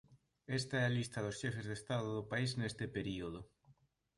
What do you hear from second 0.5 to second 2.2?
Esta é a lista dos xefes de estado